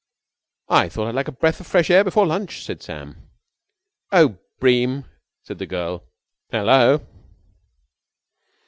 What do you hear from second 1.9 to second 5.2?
air before lunch," said Sam. "Oh, Bream!"